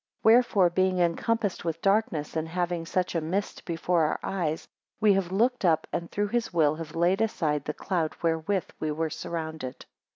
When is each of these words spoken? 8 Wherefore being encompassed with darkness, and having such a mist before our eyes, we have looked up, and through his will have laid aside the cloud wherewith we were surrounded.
8 0.21 0.25
Wherefore 0.25 0.71
being 0.71 0.97
encompassed 0.97 1.63
with 1.63 1.79
darkness, 1.79 2.35
and 2.35 2.47
having 2.49 2.87
such 2.87 3.13
a 3.13 3.21
mist 3.21 3.65
before 3.65 4.01
our 4.05 4.19
eyes, 4.23 4.67
we 4.99 5.13
have 5.13 5.31
looked 5.31 5.63
up, 5.63 5.85
and 5.93 6.09
through 6.09 6.29
his 6.29 6.51
will 6.51 6.73
have 6.73 6.95
laid 6.95 7.21
aside 7.21 7.65
the 7.65 7.73
cloud 7.75 8.15
wherewith 8.23 8.65
we 8.79 8.89
were 8.91 9.11
surrounded. 9.11 9.85